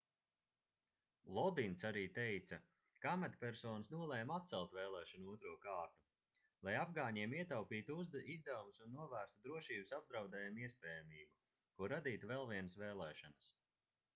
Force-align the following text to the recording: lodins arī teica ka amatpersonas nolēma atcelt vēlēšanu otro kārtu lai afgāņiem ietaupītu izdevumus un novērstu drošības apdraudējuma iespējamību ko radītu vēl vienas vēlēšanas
lodins 1.37 1.83
arī 1.89 2.01
teica 2.15 2.57
ka 3.03 3.11
amatpersonas 3.17 3.91
nolēma 3.95 4.37
atcelt 4.43 4.73
vēlēšanu 4.77 5.29
otro 5.35 5.53
kārtu 5.67 6.07
lai 6.69 6.73
afgāņiem 6.85 7.37
ietaupītu 7.43 7.99
izdevumus 8.07 8.81
un 8.87 8.97
novērstu 9.01 9.45
drošības 9.49 9.95
apdraudējuma 10.01 10.65
iespējamību 10.65 11.39
ko 11.77 11.91
radītu 11.95 12.33
vēl 12.35 12.51
vienas 12.55 12.81
vēlēšanas 12.85 13.53